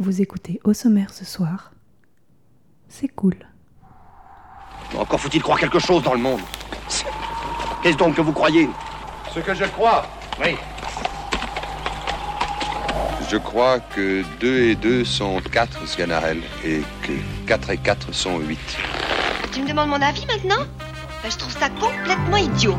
Vous 0.00 0.22
écoutez 0.22 0.60
au 0.64 0.72
sommaire 0.72 1.12
ce 1.12 1.26
soir. 1.26 1.72
C'est 2.88 3.08
cool. 3.08 3.34
Encore 4.98 5.20
faut-il 5.20 5.42
croire 5.42 5.58
quelque 5.58 5.78
chose 5.78 6.02
dans 6.02 6.14
le 6.14 6.20
monde. 6.20 6.40
Qu'est-ce 7.82 7.98
donc 7.98 8.14
que 8.16 8.22
vous 8.22 8.32
croyez? 8.32 8.66
Ce 9.30 9.40
que 9.40 9.52
je 9.52 9.64
crois. 9.66 10.06
Oui. 10.40 10.56
Je 13.28 13.36
crois 13.36 13.78
que 13.78 14.24
2 14.40 14.58
et 14.70 14.74
2 14.74 15.04
sont 15.04 15.38
4, 15.52 15.86
Sganarelle, 15.86 16.42
et 16.64 16.80
que 17.02 17.12
4 17.46 17.70
et 17.70 17.76
4 17.76 18.14
sont 18.14 18.38
8. 18.38 18.58
Tu 19.52 19.60
me 19.60 19.68
demandes 19.68 19.90
mon 19.90 20.00
avis 20.00 20.24
maintenant? 20.24 20.64
Ben, 21.22 21.30
Je 21.30 21.36
trouve 21.36 21.52
ça 21.52 21.68
complètement 21.68 22.38
idiot. 22.38 22.76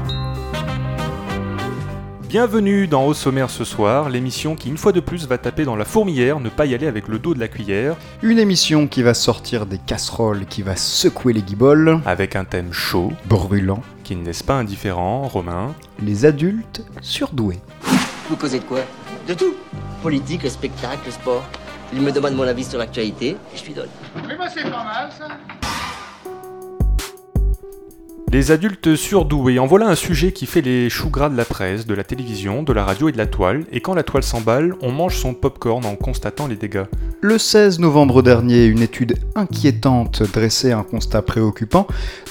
Bienvenue 2.32 2.88
dans 2.88 3.08
Au 3.08 3.14
sommaire 3.14 3.50
ce 3.50 3.66
soir, 3.66 4.10
l'émission 4.10 4.56
qui 4.56 4.70
une 4.70 4.78
fois 4.78 4.94
de 4.94 5.02
plus 5.02 5.28
va 5.28 5.38
taper 5.38 5.66
dans 5.66 5.76
la 5.76 5.84
fourmilière, 5.84 6.40
ne 6.40 6.48
pas 6.48 6.66
y 6.66 6.74
aller 6.74 6.88
avec 6.88 7.10
le 7.10 7.20
dos 7.20 7.34
de 7.34 7.42
la 7.42 7.50
cuillère, 7.50 7.98
Une 8.22 8.40
émission 8.40 8.88
qui 8.88 9.04
va 9.04 9.14
sortir 9.14 9.66
des 9.66 9.78
casseroles, 9.78 10.46
qui 10.46 10.62
va 10.62 10.78
secouer 10.78 11.34
les 11.34 11.42
guibolles, 11.42 12.00
avec 12.06 12.38
un 12.38 12.46
thème 12.46 12.72
chaud, 12.72 13.12
brûlant, 13.26 13.84
qui 14.06 14.16
ne 14.16 14.24
laisse 14.24 14.44
pas 14.44 14.54
indifférent, 14.54 15.28
Romain. 15.28 15.76
les 16.02 16.24
adultes 16.26 16.86
surdoués. 17.02 17.60
Vous 18.30 18.38
causez 18.38 18.60
de 18.60 18.64
quoi? 18.64 18.80
De 19.28 19.34
tout. 19.34 19.54
Politique, 20.02 20.44
le 20.44 20.50
spectacle, 20.50 21.02
le 21.08 21.12
sport. 21.12 21.44
Il 21.92 22.00
me 22.00 22.14
demande 22.14 22.36
mon 22.36 22.44
avis 22.44 22.64
sur 22.64 22.80
l'actualité 22.80 23.32
et 23.32 23.58
je 23.58 23.66
lui 23.66 23.74
donne. 23.74 23.90
Mais 24.26 24.38
moi, 24.38 24.46
c'est 24.48 24.64
pas 24.64 24.86
mal, 24.86 25.10
ça. 25.12 25.28
Les 28.32 28.52
adultes 28.52 28.96
surdoués, 28.96 29.60
en 29.60 29.68
voilà 29.68 29.90
un 29.90 29.96
sujet 29.96 30.32
qui 30.32 30.46
fait 30.46 30.62
les 30.62 30.90
choux 30.90 31.10
gras 31.10 31.28
de 31.28 31.36
la 31.36 31.44
presse, 31.44 31.86
de 31.86 31.94
la 31.94 32.06
télévision, 32.06 32.64
de 32.64 32.72
la 32.72 32.86
radio 32.86 33.10
et 33.10 33.12
de 33.12 33.18
la 33.18 33.26
toile, 33.26 33.66
et 33.74 33.82
quand 33.82 33.94
la 33.94 34.04
toile 34.04 34.24
s'emballe, 34.24 34.74
on 34.82 34.94
mange 34.94 35.18
son 35.18 35.34
popcorn 35.34 35.86
en 35.86 35.98
constatant 35.98 36.48
les 36.48 36.56
dégâts. 36.56 36.86
Le 37.20 37.38
16 37.38 37.80
novembre 37.80 38.22
dernier, 38.22 38.68
une 38.68 38.82
étude 38.82 39.18
inquiétante 39.36 40.24
dressait 40.32 40.72
un 40.72 40.84
constat 40.84 41.24
préoccupant. 41.24 41.88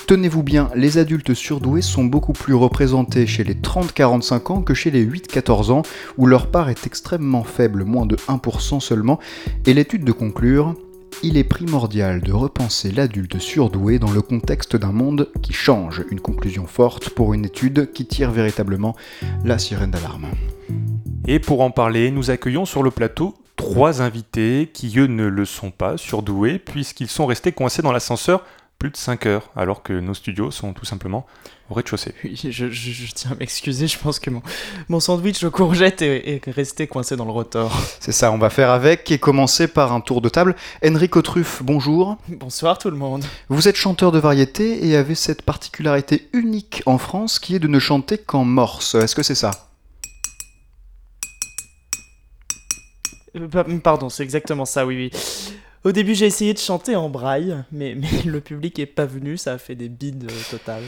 Tenez-vous 0.06 0.42
bien, 0.42 0.70
les 0.74 0.96
adultes 0.96 1.34
surdoués 1.34 1.82
sont 1.82 2.04
beaucoup 2.04 2.32
plus 2.32 2.54
représentés 2.54 3.26
chez 3.26 3.44
les 3.44 3.54
30-45 3.54 4.52
ans 4.52 4.62
que 4.62 4.72
chez 4.72 4.90
les 4.90 5.04
8-14 5.04 5.70
ans, 5.70 5.82
où 6.16 6.24
leur 6.24 6.46
part 6.46 6.70
est 6.70 6.86
extrêmement 6.86 7.44
faible, 7.44 7.84
moins 7.84 8.06
de 8.06 8.16
1% 8.16 8.80
seulement, 8.80 9.18
et 9.66 9.74
l'étude 9.74 10.04
de 10.04 10.12
conclure 10.12 10.76
il 11.22 11.36
est 11.36 11.44
primordial 11.44 12.20
de 12.20 12.32
repenser 12.32 12.90
l'adulte 12.90 13.38
surdoué 13.38 13.98
dans 13.98 14.10
le 14.10 14.22
contexte 14.22 14.76
d'un 14.76 14.92
monde 14.92 15.28
qui 15.42 15.52
change. 15.52 16.04
Une 16.10 16.20
conclusion 16.20 16.66
forte 16.66 17.10
pour 17.10 17.34
une 17.34 17.44
étude 17.44 17.92
qui 17.92 18.06
tire 18.06 18.30
véritablement 18.30 18.96
la 19.44 19.58
sirène 19.58 19.90
d'alarme. 19.90 20.28
Et 21.26 21.38
pour 21.38 21.60
en 21.60 21.70
parler, 21.70 22.10
nous 22.10 22.30
accueillons 22.30 22.64
sur 22.64 22.82
le 22.82 22.90
plateau 22.90 23.34
trois 23.56 24.00
invités 24.00 24.70
qui, 24.72 24.98
eux, 24.98 25.06
ne 25.06 25.26
le 25.26 25.44
sont 25.44 25.70
pas 25.70 25.98
surdoués, 25.98 26.58
puisqu'ils 26.58 27.08
sont 27.08 27.26
restés 27.26 27.52
coincés 27.52 27.82
dans 27.82 27.92
l'ascenseur 27.92 28.44
plus 28.80 28.90
de 28.90 28.96
5 28.96 29.26
heures, 29.26 29.50
alors 29.56 29.82
que 29.82 29.92
nos 29.92 30.14
studios 30.14 30.50
sont 30.50 30.72
tout 30.72 30.86
simplement 30.86 31.26
au 31.68 31.74
rez-de-chaussée. 31.74 32.14
Oui, 32.24 32.34
je, 32.42 32.50
je- 32.50 32.70
je 32.70 33.12
tiens 33.12 33.32
à 33.32 33.34
m'excuser, 33.34 33.86
je 33.86 33.98
pense 33.98 34.18
que 34.18 34.30
mon, 34.30 34.42
mon 34.88 35.00
sandwich 35.00 35.44
aux 35.44 35.50
courgettes 35.50 36.00
est, 36.00 36.42
est 36.46 36.50
resté 36.50 36.86
coincé 36.86 37.14
dans 37.14 37.26
le 37.26 37.30
rotor. 37.30 37.70
C'est 38.00 38.10
ça, 38.12 38.32
on 38.32 38.38
va 38.38 38.48
faire 38.48 38.70
avec 38.70 39.10
et 39.10 39.18
commencer 39.18 39.68
par 39.68 39.92
un 39.92 40.00
tour 40.00 40.22
de 40.22 40.30
table. 40.30 40.56
Enrico 40.82 41.20
Truff, 41.20 41.62
bonjour. 41.62 42.16
Bonsoir 42.28 42.78
tout 42.78 42.90
le 42.90 42.96
monde. 42.96 43.22
Vous 43.50 43.68
êtes 43.68 43.76
chanteur 43.76 44.12
de 44.12 44.18
variété 44.18 44.86
et 44.88 44.96
avez 44.96 45.14
cette 45.14 45.42
particularité 45.42 46.30
unique 46.32 46.82
en 46.86 46.96
France 46.96 47.38
qui 47.38 47.54
est 47.54 47.58
de 47.60 47.68
ne 47.68 47.78
chanter 47.78 48.16
qu'en 48.16 48.44
morse. 48.44 48.94
Est-ce 48.94 49.14
que 49.14 49.22
c'est 49.22 49.34
ça? 49.34 49.50
Euh, 53.36 53.46
pa- 53.46 53.64
Pardon, 53.82 54.08
c'est 54.08 54.22
exactement 54.22 54.64
ça, 54.64 54.86
oui, 54.86 55.10
oui. 55.12 55.20
Au 55.82 55.92
début, 55.92 56.14
j'ai 56.14 56.26
essayé 56.26 56.52
de 56.52 56.58
chanter 56.58 56.94
en 56.94 57.08
braille, 57.08 57.56
mais, 57.72 57.94
mais 57.94 58.22
le 58.26 58.42
public 58.42 58.78
est 58.78 58.84
pas 58.84 59.06
venu, 59.06 59.38
ça 59.38 59.54
a 59.54 59.58
fait 59.58 59.74
des 59.74 59.88
bides 59.88 60.30
euh, 60.30 60.50
totales. 60.50 60.82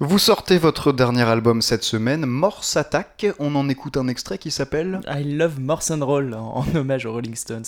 Vous 0.00 0.18
sortez 0.18 0.56
votre 0.56 0.92
dernier 0.92 1.22
album 1.22 1.60
cette 1.60 1.84
semaine, 1.84 2.24
Morse 2.24 2.78
Attack. 2.78 3.26
On 3.38 3.54
en 3.56 3.68
écoute 3.68 3.98
un 3.98 4.08
extrait 4.08 4.38
qui 4.38 4.50
s'appelle 4.50 5.00
I 5.06 5.22
love 5.22 5.60
Morse 5.60 5.90
and 5.90 6.04
Roll 6.04 6.32
en, 6.32 6.60
en 6.60 6.64
hommage 6.74 7.04
aux 7.04 7.12
Rolling 7.12 7.34
Stones. 7.34 7.64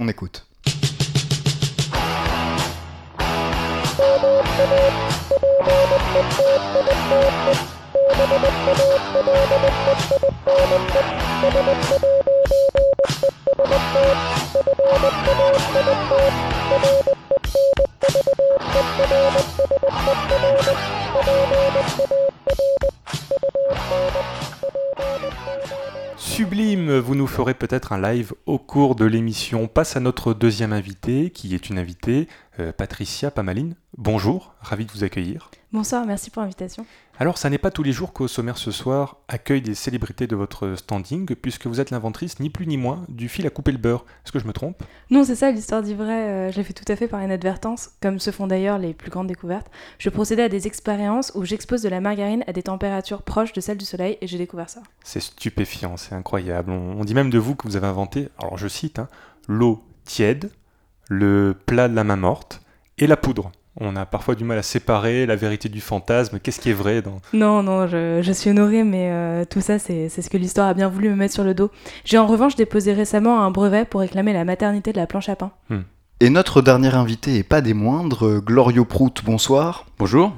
On 0.00 0.08
écoute. 0.08 0.46
Sublime, 26.16 26.98
vous 26.98 27.14
nous 27.16 27.26
ferez 27.26 27.54
peut-être 27.54 27.92
un 27.92 28.00
live 28.00 28.32
au 28.46 28.58
cours 28.58 28.94
de 28.94 29.04
l'émission. 29.04 29.66
Passe 29.66 29.96
à 29.96 30.00
notre 30.00 30.34
deuxième 30.34 30.72
invité, 30.72 31.30
qui 31.30 31.54
est 31.54 31.68
une 31.68 31.78
invitée, 31.78 32.28
euh, 32.60 32.72
Patricia 32.72 33.30
Pamaline. 33.30 33.74
Bonjour, 33.96 34.54
ravi 34.60 34.86
de 34.86 34.92
vous 34.92 35.04
accueillir. 35.04 35.50
Bonsoir, 35.72 36.04
merci 36.06 36.30
pour 36.30 36.42
l'invitation. 36.42 36.86
Alors, 37.18 37.38
ça 37.38 37.50
n'est 37.50 37.58
pas 37.58 37.70
tous 37.70 37.82
les 37.82 37.92
jours 37.92 38.12
qu'au 38.12 38.28
sommaire 38.28 38.58
ce 38.58 38.70
soir 38.70 39.18
accueille 39.28 39.62
des 39.62 39.74
célébrités 39.74 40.26
de 40.26 40.36
votre 40.36 40.74
standing, 40.76 41.34
puisque 41.34 41.66
vous 41.66 41.80
êtes 41.80 41.90
l'inventrice, 41.90 42.40
ni 42.40 42.50
plus 42.50 42.66
ni 42.66 42.76
moins, 42.76 43.04
du 43.08 43.28
fil 43.28 43.46
à 43.46 43.50
couper 43.50 43.72
le 43.72 43.78
beurre. 43.78 44.04
Est-ce 44.24 44.32
que 44.32 44.38
je 44.38 44.46
me 44.46 44.52
trompe? 44.52 44.82
Non, 45.10 45.24
c'est 45.24 45.34
ça, 45.34 45.50
l'histoire 45.50 45.82
d'Ivray, 45.82 46.28
euh, 46.28 46.52
je 46.52 46.56
l'ai 46.56 46.64
fait 46.64 46.72
tout 46.72 46.90
à 46.92 46.96
fait 46.96 47.08
par 47.08 47.22
inadvertance, 47.22 47.90
comme 48.00 48.18
se 48.18 48.30
font 48.30 48.46
d'ailleurs 48.46 48.78
les 48.78 48.94
plus 48.94 49.10
grandes 49.10 49.28
découvertes. 49.28 49.70
Je 49.98 50.10
procédais 50.10 50.42
à 50.42 50.48
des 50.48 50.66
expériences 50.66 51.32
où 51.34 51.44
j'expose 51.44 51.82
de 51.82 51.88
la 51.88 52.00
margarine 52.00 52.44
à 52.46 52.52
des 52.52 52.62
températures 52.62 53.22
proches 53.22 53.52
de 53.52 53.60
celles 53.60 53.78
du 53.78 53.84
soleil 53.84 54.18
et 54.20 54.26
j'ai 54.26 54.38
découvert 54.38 54.70
ça. 54.70 54.82
C'est 55.04 55.20
stupéfiant, 55.20 55.96
c'est 55.96 56.14
incroyable. 56.14 56.70
On, 56.70 57.00
on 57.00 57.04
dit 57.04 57.14
même 57.14 57.30
de 57.30 57.38
vous 57.38 57.54
que 57.54 57.66
vous 57.66 57.76
avez 57.76 57.86
inventé, 57.86 58.28
alors 58.38 58.58
je 58.58 58.68
cite, 58.68 58.98
hein, 58.98 59.08
l'eau 59.48 59.84
tiède, 60.04 60.50
le 61.08 61.54
plat 61.66 61.88
de 61.88 61.94
la 61.94 62.04
main 62.04 62.16
morte 62.16 62.60
et 62.98 63.06
la 63.06 63.16
poudre. 63.16 63.50
On 63.80 63.96
a 63.96 64.06
parfois 64.06 64.36
du 64.36 64.44
mal 64.44 64.56
à 64.56 64.62
séparer 64.62 65.26
la 65.26 65.34
vérité 65.34 65.68
du 65.68 65.80
fantasme. 65.80 66.38
Qu'est-ce 66.38 66.60
qui 66.60 66.70
est 66.70 66.74
vrai 66.74 67.02
dans... 67.02 67.20
Non, 67.32 67.62
non, 67.64 67.88
je, 67.88 68.20
je 68.22 68.32
suis 68.32 68.50
honorée, 68.50 68.84
mais 68.84 69.08
euh, 69.10 69.44
tout 69.44 69.60
ça, 69.60 69.80
c'est 69.80 70.08
c'est 70.08 70.22
ce 70.22 70.30
que 70.30 70.36
l'histoire 70.36 70.68
a 70.68 70.74
bien 70.74 70.88
voulu 70.88 71.08
me 71.08 71.16
mettre 71.16 71.34
sur 71.34 71.42
le 71.42 71.54
dos. 71.54 71.72
J'ai 72.04 72.18
en 72.18 72.26
revanche 72.28 72.54
déposé 72.54 72.92
récemment 72.92 73.42
un 73.42 73.50
brevet 73.50 73.84
pour 73.84 74.00
réclamer 74.00 74.32
la 74.32 74.44
maternité 74.44 74.92
de 74.92 74.98
la 74.98 75.08
planche 75.08 75.28
à 75.28 75.34
pain. 75.34 75.50
Et 76.20 76.30
notre 76.30 76.62
dernier 76.62 76.94
invité, 76.94 77.36
et 77.38 77.42
pas 77.42 77.60
des 77.60 77.74
moindres, 77.74 78.40
Glorio 78.40 78.84
Prout, 78.84 79.22
bonsoir. 79.24 79.86
Bonjour. 79.98 80.32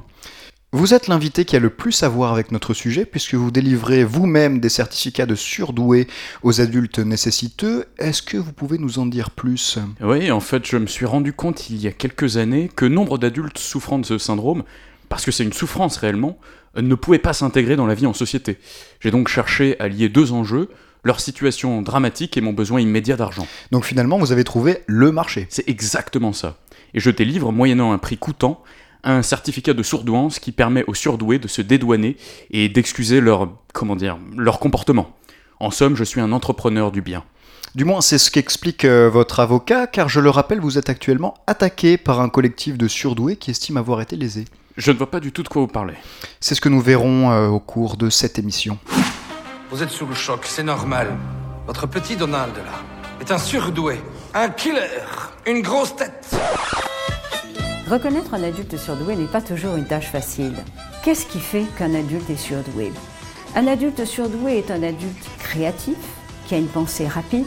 Vous 0.72 0.94
êtes 0.94 1.06
l'invité 1.06 1.44
qui 1.44 1.54
a 1.54 1.60
le 1.60 1.70
plus 1.70 2.02
à 2.02 2.08
voir 2.08 2.32
avec 2.32 2.50
notre 2.50 2.74
sujet, 2.74 3.06
puisque 3.06 3.34
vous 3.34 3.52
délivrez 3.52 4.02
vous-même 4.02 4.58
des 4.58 4.68
certificats 4.68 5.24
de 5.24 5.36
surdoué 5.36 6.08
aux 6.42 6.60
adultes 6.60 6.98
nécessiteux. 6.98 7.86
Est-ce 7.98 8.20
que 8.20 8.36
vous 8.36 8.52
pouvez 8.52 8.76
nous 8.76 8.98
en 8.98 9.06
dire 9.06 9.30
plus? 9.30 9.78
Oui, 10.00 10.28
en 10.32 10.40
fait, 10.40 10.66
je 10.66 10.76
me 10.76 10.88
suis 10.88 11.06
rendu 11.06 11.32
compte 11.32 11.70
il 11.70 11.76
y 11.80 11.86
a 11.86 11.92
quelques 11.92 12.36
années 12.36 12.68
que 12.74 12.84
nombre 12.84 13.16
d'adultes 13.16 13.58
souffrant 13.58 14.00
de 14.00 14.04
ce 14.04 14.18
syndrome, 14.18 14.64
parce 15.08 15.24
que 15.24 15.30
c'est 15.30 15.44
une 15.44 15.52
souffrance 15.52 15.98
réellement, 15.98 16.36
ne 16.76 16.96
pouvaient 16.96 17.20
pas 17.20 17.32
s'intégrer 17.32 17.76
dans 17.76 17.86
la 17.86 17.94
vie 17.94 18.06
en 18.06 18.12
société. 18.12 18.58
J'ai 18.98 19.12
donc 19.12 19.28
cherché 19.28 19.78
à 19.78 19.86
lier 19.86 20.08
deux 20.08 20.32
enjeux, 20.32 20.68
leur 21.04 21.20
situation 21.20 21.80
dramatique 21.80 22.36
et 22.36 22.40
mon 22.40 22.52
besoin 22.52 22.80
immédiat 22.80 23.16
d'argent. 23.16 23.46
Donc 23.70 23.84
finalement, 23.84 24.18
vous 24.18 24.32
avez 24.32 24.42
trouvé 24.42 24.82
le 24.88 25.12
marché. 25.12 25.46
C'est 25.48 25.68
exactement 25.68 26.32
ça. 26.32 26.58
Et 26.92 26.98
je 26.98 27.10
délivre, 27.10 27.52
moyennant 27.52 27.92
un 27.92 27.98
prix 27.98 28.18
coûtant, 28.18 28.64
un 29.06 29.22
certificat 29.22 29.72
de 29.72 29.82
sourdouance 29.82 30.38
qui 30.38 30.52
permet 30.52 30.84
aux 30.86 30.94
surdoués 30.94 31.38
de 31.38 31.48
se 31.48 31.62
dédouaner 31.62 32.16
et 32.50 32.68
d'excuser 32.68 33.20
leur, 33.20 33.48
comment 33.72 33.96
dire, 33.96 34.18
leur 34.36 34.58
comportement. 34.58 35.16
En 35.60 35.70
somme, 35.70 35.96
je 35.96 36.04
suis 36.04 36.20
un 36.20 36.32
entrepreneur 36.32 36.92
du 36.92 37.00
bien. 37.00 37.24
Du 37.74 37.84
moins, 37.84 38.00
c'est 38.00 38.18
ce 38.18 38.30
qu'explique 38.30 38.84
euh, 38.84 39.08
votre 39.08 39.40
avocat, 39.40 39.86
car 39.86 40.08
je 40.08 40.18
le 40.20 40.30
rappelle, 40.30 40.60
vous 40.60 40.78
êtes 40.78 40.90
actuellement 40.90 41.34
attaqué 41.46 41.96
par 41.96 42.20
un 42.20 42.28
collectif 42.28 42.76
de 42.76 42.88
surdoués 42.88 43.36
qui 43.36 43.50
estime 43.50 43.76
avoir 43.76 44.00
été 44.00 44.16
lésé. 44.16 44.46
Je 44.76 44.92
ne 44.92 44.96
vois 44.96 45.10
pas 45.10 45.20
du 45.20 45.32
tout 45.32 45.42
de 45.42 45.48
quoi 45.48 45.62
vous 45.62 45.68
parlez. 45.68 45.94
C'est 46.40 46.54
ce 46.54 46.60
que 46.60 46.68
nous 46.68 46.80
verrons 46.80 47.30
euh, 47.30 47.48
au 47.48 47.60
cours 47.60 47.96
de 47.96 48.10
cette 48.10 48.38
émission. 48.38 48.78
Vous 49.70 49.82
êtes 49.82 49.90
sous 49.90 50.06
le 50.06 50.14
choc, 50.14 50.40
c'est 50.44 50.62
normal. 50.62 51.16
Votre 51.66 51.86
petit 51.86 52.16
Donald, 52.16 52.54
là, 52.56 52.80
est 53.20 53.30
un 53.30 53.38
surdoué, 53.38 54.00
un 54.34 54.48
killer, 54.48 54.80
une 55.46 55.60
grosse 55.60 55.96
tête. 55.96 56.34
Reconnaître 57.88 58.34
un 58.34 58.42
adulte 58.42 58.76
surdoué 58.76 59.14
n'est 59.14 59.26
pas 59.26 59.40
toujours 59.40 59.76
une 59.76 59.86
tâche 59.86 60.10
facile. 60.10 60.54
Qu'est-ce 61.04 61.24
qui 61.24 61.38
fait 61.38 61.64
qu'un 61.78 61.94
adulte 61.94 62.28
est 62.30 62.36
surdoué? 62.36 62.92
Un 63.54 63.68
adulte 63.68 64.04
surdoué 64.04 64.58
est 64.58 64.72
un 64.72 64.82
adulte 64.82 65.24
créatif, 65.38 65.96
qui 66.46 66.56
a 66.56 66.58
une 66.58 66.66
pensée 66.66 67.06
rapide, 67.06 67.46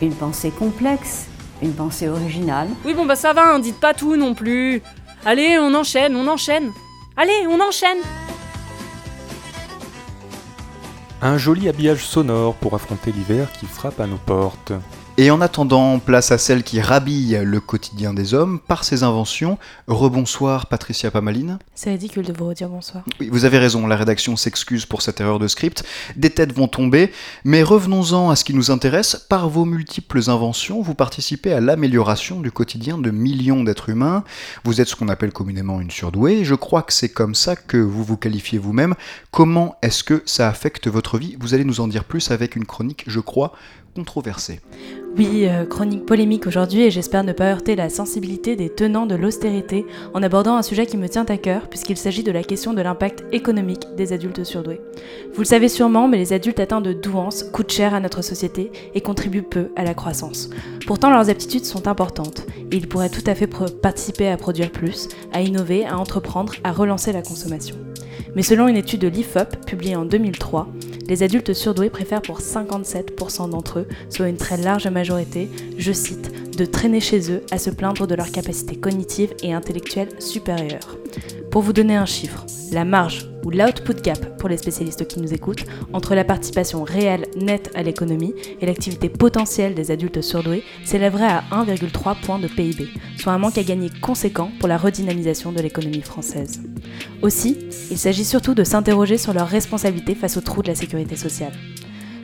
une 0.00 0.14
pensée 0.14 0.52
complexe, 0.52 1.26
une 1.60 1.72
pensée 1.72 2.08
originale. 2.08 2.68
Oui, 2.84 2.94
bon, 2.94 3.04
bah 3.04 3.16
ça 3.16 3.32
va, 3.32 3.52
hein, 3.52 3.58
dites 3.58 3.80
pas 3.80 3.92
tout 3.92 4.14
non 4.14 4.34
plus. 4.34 4.80
Allez, 5.26 5.58
on 5.58 5.74
enchaîne, 5.74 6.14
on 6.14 6.28
enchaîne. 6.28 6.70
Allez, 7.16 7.46
on 7.48 7.60
enchaîne. 7.60 7.98
Un 11.20 11.36
joli 11.36 11.68
habillage 11.68 12.06
sonore 12.06 12.54
pour 12.54 12.74
affronter 12.74 13.10
l'hiver 13.10 13.50
qui 13.58 13.66
frappe 13.66 13.98
à 13.98 14.06
nos 14.06 14.18
portes. 14.18 14.72
Et 15.20 15.30
en 15.30 15.42
attendant, 15.42 15.98
place 15.98 16.32
à 16.32 16.38
celle 16.38 16.62
qui 16.62 16.80
rhabille 16.80 17.38
le 17.44 17.60
quotidien 17.60 18.14
des 18.14 18.32
hommes 18.32 18.58
par 18.58 18.84
ses 18.84 19.02
inventions. 19.02 19.58
Rebonsoir 19.86 20.64
Patricia 20.64 21.10
Pamaline. 21.10 21.58
C'est 21.74 21.90
ridicule 21.90 22.24
de 22.24 22.32
vous 22.32 22.48
redire 22.48 22.70
bonsoir. 22.70 23.04
Oui, 23.20 23.28
vous 23.30 23.44
avez 23.44 23.58
raison, 23.58 23.86
la 23.86 23.96
rédaction 23.96 24.34
s'excuse 24.36 24.86
pour 24.86 25.02
cette 25.02 25.20
erreur 25.20 25.38
de 25.38 25.46
script. 25.46 25.84
Des 26.16 26.30
têtes 26.30 26.54
vont 26.54 26.68
tomber, 26.68 27.12
mais 27.44 27.62
revenons-en 27.62 28.30
à 28.30 28.34
ce 28.34 28.44
qui 28.44 28.54
nous 28.54 28.70
intéresse. 28.70 29.26
Par 29.28 29.50
vos 29.50 29.66
multiples 29.66 30.30
inventions, 30.30 30.80
vous 30.80 30.94
participez 30.94 31.52
à 31.52 31.60
l'amélioration 31.60 32.40
du 32.40 32.50
quotidien 32.50 32.96
de 32.96 33.10
millions 33.10 33.62
d'êtres 33.62 33.90
humains. 33.90 34.24
Vous 34.64 34.80
êtes 34.80 34.88
ce 34.88 34.96
qu'on 34.96 35.08
appelle 35.10 35.32
communément 35.32 35.82
une 35.82 35.90
surdouée. 35.90 36.46
Je 36.46 36.54
crois 36.54 36.80
que 36.80 36.94
c'est 36.94 37.10
comme 37.10 37.34
ça 37.34 37.56
que 37.56 37.76
vous 37.76 38.04
vous 38.04 38.16
qualifiez 38.16 38.58
vous-même. 38.58 38.94
Comment 39.32 39.76
est-ce 39.82 40.02
que 40.02 40.22
ça 40.24 40.48
affecte 40.48 40.88
votre 40.88 41.18
vie? 41.18 41.36
Vous 41.38 41.52
allez 41.52 41.64
nous 41.64 41.80
en 41.82 41.88
dire 41.88 42.04
plus 42.04 42.30
avec 42.30 42.56
une 42.56 42.64
chronique, 42.64 43.04
je 43.06 43.20
crois, 43.20 43.52
controversée. 43.94 44.60
Oui, 45.16 45.46
euh, 45.48 45.66
chronique 45.66 46.06
polémique 46.06 46.46
aujourd'hui 46.46 46.82
et 46.82 46.90
j'espère 46.90 47.24
ne 47.24 47.32
pas 47.32 47.50
heurter 47.50 47.74
la 47.74 47.88
sensibilité 47.88 48.54
des 48.54 48.68
tenants 48.68 49.06
de 49.06 49.16
l'austérité 49.16 49.84
en 50.14 50.22
abordant 50.22 50.54
un 50.54 50.62
sujet 50.62 50.86
qui 50.86 50.96
me 50.96 51.08
tient 51.08 51.24
à 51.28 51.36
cœur 51.36 51.68
puisqu'il 51.68 51.96
s'agit 51.96 52.22
de 52.22 52.30
la 52.30 52.44
question 52.44 52.72
de 52.72 52.80
l'impact 52.80 53.24
économique 53.32 53.86
des 53.96 54.12
adultes 54.12 54.44
surdoués. 54.44 54.80
Vous 55.34 55.40
le 55.40 55.46
savez 55.46 55.68
sûrement, 55.68 56.06
mais 56.06 56.18
les 56.18 56.32
adultes 56.32 56.60
atteints 56.60 56.80
de 56.80 56.92
douance 56.92 57.42
coûtent 57.42 57.72
cher 57.72 57.92
à 57.92 58.00
notre 58.00 58.22
société 58.22 58.70
et 58.94 59.00
contribuent 59.00 59.42
peu 59.42 59.70
à 59.74 59.82
la 59.82 59.94
croissance. 59.94 60.48
Pourtant, 60.86 61.10
leurs 61.10 61.28
aptitudes 61.28 61.64
sont 61.64 61.88
importantes 61.88 62.46
et 62.70 62.76
ils 62.76 62.88
pourraient 62.88 63.10
tout 63.10 63.24
à 63.26 63.34
fait 63.34 63.48
participer 63.82 64.28
à 64.28 64.36
produire 64.36 64.70
plus, 64.70 65.08
à 65.32 65.42
innover, 65.42 65.84
à 65.86 65.98
entreprendre, 65.98 66.54
à 66.62 66.72
relancer 66.72 67.12
la 67.12 67.22
consommation. 67.22 67.76
Mais 68.34 68.42
selon 68.42 68.68
une 68.68 68.76
étude 68.76 69.00
de 69.00 69.08
l'IFOP 69.08 69.64
publiée 69.66 69.96
en 69.96 70.04
2003, 70.04 70.68
les 71.08 71.22
adultes 71.22 71.52
surdoués 71.52 71.90
préfèrent 71.90 72.22
pour 72.22 72.40
57% 72.40 73.50
d'entre 73.50 73.80
eux, 73.80 73.88
soit 74.08 74.28
une 74.28 74.36
très 74.36 74.56
large 74.56 74.86
majorité, 74.86 75.48
je 75.76 75.92
cite, 75.92 76.56
de 76.56 76.64
traîner 76.64 77.00
chez 77.00 77.32
eux 77.32 77.42
à 77.50 77.58
se 77.58 77.70
plaindre 77.70 78.06
de 78.06 78.14
leurs 78.14 78.30
capacités 78.30 78.76
cognitives 78.76 79.34
et 79.42 79.52
intellectuelles 79.52 80.20
supérieures. 80.20 80.96
Pour 81.50 81.62
vous 81.62 81.72
donner 81.72 81.96
un 81.96 82.06
chiffre, 82.06 82.46
la 82.70 82.84
marge 82.84 83.26
ou 83.44 83.50
l'output 83.50 84.00
gap 84.02 84.38
pour 84.38 84.48
les 84.48 84.56
spécialistes 84.56 85.08
qui 85.08 85.18
nous 85.18 85.34
écoutent 85.34 85.64
entre 85.92 86.14
la 86.14 86.22
participation 86.22 86.84
réelle 86.84 87.26
nette 87.36 87.72
à 87.74 87.82
l'économie 87.82 88.34
et 88.60 88.66
l'activité 88.66 89.08
potentielle 89.08 89.74
des 89.74 89.90
adultes 89.90 90.20
surdoués 90.20 90.62
s'élèverait 90.84 91.24
à 91.24 91.42
1,3 91.50 92.20
point 92.20 92.38
de 92.38 92.46
PIB, 92.46 92.86
soit 93.18 93.32
un 93.32 93.38
manque 93.38 93.58
à 93.58 93.64
gagner 93.64 93.90
conséquent 94.00 94.52
pour 94.60 94.68
la 94.68 94.76
redynamisation 94.76 95.50
de 95.50 95.60
l'économie 95.60 96.02
française. 96.02 96.62
Aussi, 97.20 97.58
il 97.90 97.98
s'agit 97.98 98.24
surtout 98.24 98.54
de 98.54 98.62
s'interroger 98.62 99.18
sur 99.18 99.34
leurs 99.34 99.48
responsabilités 99.48 100.14
face 100.14 100.36
aux 100.36 100.42
trous 100.42 100.62
de 100.62 100.68
la 100.68 100.76
sécurité 100.76 101.16
sociale. 101.16 101.52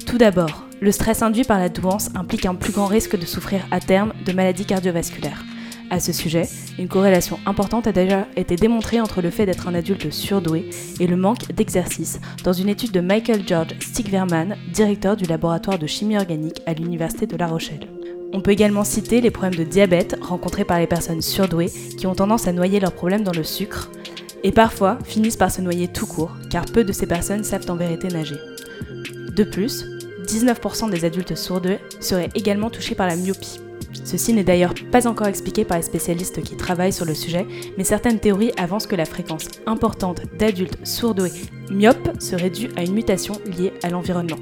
Tout 0.06 0.18
d'abord, 0.18 0.66
le 0.80 0.92
stress 0.92 1.22
induit 1.22 1.42
par 1.42 1.58
la 1.58 1.68
douance 1.68 2.10
implique 2.14 2.46
un 2.46 2.54
plus 2.54 2.72
grand 2.72 2.86
risque 2.86 3.18
de 3.18 3.26
souffrir 3.26 3.66
à 3.72 3.80
terme 3.80 4.12
de 4.24 4.32
maladies 4.32 4.66
cardiovasculaires. 4.66 5.42
À 5.88 6.00
ce 6.00 6.12
sujet, 6.12 6.48
une 6.78 6.88
corrélation 6.88 7.38
importante 7.46 7.86
a 7.86 7.92
déjà 7.92 8.26
été 8.36 8.56
démontrée 8.56 9.00
entre 9.00 9.22
le 9.22 9.30
fait 9.30 9.46
d'être 9.46 9.68
un 9.68 9.74
adulte 9.74 10.10
surdoué 10.10 10.68
et 10.98 11.06
le 11.06 11.16
manque 11.16 11.52
d'exercice 11.52 12.20
dans 12.42 12.52
une 12.52 12.68
étude 12.68 12.90
de 12.90 13.00
Michael 13.00 13.46
George 13.46 13.76
Stigverman, 13.80 14.56
directeur 14.72 15.16
du 15.16 15.26
laboratoire 15.26 15.78
de 15.78 15.86
chimie 15.86 16.16
organique 16.16 16.60
à 16.66 16.74
l'Université 16.74 17.26
de 17.26 17.36
La 17.36 17.46
Rochelle. 17.46 17.88
On 18.32 18.40
peut 18.40 18.50
également 18.50 18.82
citer 18.82 19.20
les 19.20 19.30
problèmes 19.30 19.54
de 19.54 19.64
diabète 19.64 20.18
rencontrés 20.20 20.64
par 20.64 20.80
les 20.80 20.88
personnes 20.88 21.22
surdouées 21.22 21.70
qui 21.96 22.08
ont 22.08 22.16
tendance 22.16 22.48
à 22.48 22.52
noyer 22.52 22.80
leurs 22.80 22.92
problèmes 22.92 23.22
dans 23.22 23.32
le 23.32 23.44
sucre 23.44 23.90
et 24.42 24.50
parfois 24.50 24.98
finissent 25.04 25.36
par 25.36 25.52
se 25.52 25.60
noyer 25.60 25.86
tout 25.86 26.06
court 26.06 26.36
car 26.50 26.64
peu 26.64 26.82
de 26.82 26.92
ces 26.92 27.06
personnes 27.06 27.44
savent 27.44 27.70
en 27.70 27.76
vérité 27.76 28.08
nager. 28.08 28.36
De 29.36 29.44
plus, 29.44 29.84
19% 30.26 30.90
des 30.90 31.04
adultes 31.04 31.36
surdoués 31.36 31.78
seraient 32.00 32.30
également 32.34 32.70
touchés 32.70 32.96
par 32.96 33.06
la 33.06 33.16
myopie. 33.16 33.60
Ceci 34.06 34.32
n'est 34.32 34.44
d'ailleurs 34.44 34.72
pas 34.92 35.08
encore 35.08 35.26
expliqué 35.26 35.64
par 35.64 35.78
les 35.78 35.82
spécialistes 35.82 36.40
qui 36.40 36.56
travaillent 36.56 36.92
sur 36.92 37.04
le 37.04 37.12
sujet, 37.12 37.44
mais 37.76 37.82
certaines 37.82 38.20
théories 38.20 38.52
avancent 38.56 38.86
que 38.86 38.94
la 38.94 39.04
fréquence 39.04 39.48
importante 39.66 40.22
d'adultes 40.38 40.78
sourdoués 40.86 41.32
myopes 41.72 42.20
serait 42.20 42.50
due 42.50 42.68
à 42.76 42.84
une 42.84 42.94
mutation 42.94 43.34
liée 43.58 43.72
à 43.82 43.90
l'environnement. 43.90 44.38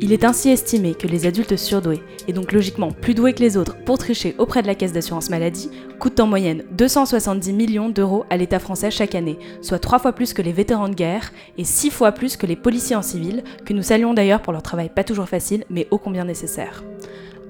Il 0.00 0.12
est 0.12 0.22
ainsi 0.22 0.50
estimé 0.50 0.94
que 0.94 1.08
les 1.08 1.26
adultes 1.26 1.56
surdoués, 1.56 2.04
et 2.28 2.32
donc 2.32 2.52
logiquement 2.52 2.92
plus 2.92 3.14
doués 3.14 3.32
que 3.32 3.42
les 3.42 3.56
autres 3.56 3.76
pour 3.84 3.98
tricher 3.98 4.36
auprès 4.38 4.62
de 4.62 4.68
la 4.68 4.76
caisse 4.76 4.92
d'assurance 4.92 5.28
maladie, 5.28 5.72
coûtent 5.98 6.20
en 6.20 6.28
moyenne 6.28 6.62
270 6.70 7.52
millions 7.52 7.88
d'euros 7.88 8.24
à 8.30 8.36
l'État 8.36 8.60
français 8.60 8.92
chaque 8.92 9.16
année, 9.16 9.40
soit 9.60 9.80
trois 9.80 9.98
fois 9.98 10.12
plus 10.12 10.32
que 10.32 10.40
les 10.40 10.52
vétérans 10.52 10.88
de 10.88 10.94
guerre 10.94 11.32
et 11.58 11.64
six 11.64 11.90
fois 11.90 12.12
plus 12.12 12.36
que 12.36 12.46
les 12.46 12.54
policiers 12.54 12.94
en 12.94 13.02
civil, 13.02 13.42
que 13.66 13.74
nous 13.74 13.82
saluons 13.82 14.14
d'ailleurs 14.14 14.40
pour 14.40 14.52
leur 14.52 14.62
travail 14.62 14.88
pas 14.88 15.02
toujours 15.02 15.28
facile 15.28 15.64
mais 15.68 15.88
ô 15.90 15.98
combien 15.98 16.24
nécessaire. 16.24 16.84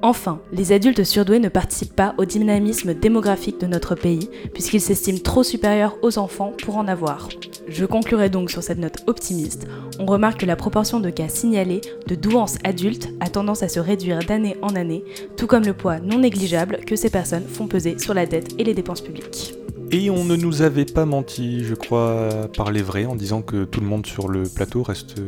Enfin, 0.02 0.40
les 0.52 0.72
adultes 0.72 1.04
surdoués 1.04 1.40
ne 1.40 1.50
participent 1.50 1.94
pas 1.94 2.14
au 2.16 2.24
dynamisme 2.24 2.94
démographique 2.94 3.60
de 3.60 3.66
notre 3.66 3.94
pays, 3.94 4.30
puisqu'ils 4.54 4.80
s'estiment 4.80 5.18
trop 5.18 5.42
supérieurs 5.42 5.96
aux 6.00 6.18
enfants 6.18 6.54
pour 6.62 6.78
en 6.78 6.88
avoir. 6.88 7.28
Je 7.68 7.84
conclurai 7.84 8.30
donc 8.30 8.50
sur 8.50 8.62
cette 8.62 8.78
note 8.78 9.04
optimiste. 9.06 9.66
On 9.98 10.06
remarque 10.06 10.40
que 10.40 10.46
la 10.46 10.56
proportion 10.56 11.00
de 11.00 11.10
cas 11.10 11.28
signalés 11.28 11.82
de 12.06 12.14
douance 12.14 12.56
adulte 12.64 13.10
a 13.20 13.28
tendance 13.28 13.62
à 13.62 13.68
se 13.68 13.78
réduire 13.78 14.20
d'année 14.20 14.56
en 14.62 14.74
année, 14.74 15.04
tout 15.36 15.46
comme 15.46 15.64
le 15.64 15.74
poids 15.74 16.00
non 16.00 16.18
négligeable 16.20 16.78
que 16.86 16.96
ces 16.96 17.10
personnes 17.10 17.46
font 17.46 17.66
peser 17.66 17.98
sur 17.98 18.14
la 18.14 18.24
dette 18.24 18.54
et 18.58 18.64
les 18.64 18.74
dépenses 18.74 19.02
publiques. 19.02 19.54
Et 19.92 20.08
on 20.08 20.24
ne 20.24 20.36
nous 20.36 20.62
avait 20.62 20.86
pas 20.86 21.04
menti, 21.04 21.64
je 21.64 21.74
crois, 21.74 22.48
parler 22.56 22.80
vrai 22.80 23.04
en 23.04 23.16
disant 23.16 23.42
que 23.42 23.64
tout 23.64 23.80
le 23.80 23.86
monde 23.86 24.06
sur 24.06 24.28
le 24.28 24.44
plateau 24.44 24.82
reste 24.82 25.20